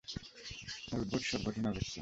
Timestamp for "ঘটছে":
1.71-1.89